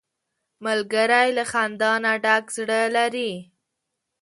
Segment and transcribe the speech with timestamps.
[0.65, 3.31] ملګری له خندا نه ډک زړه لري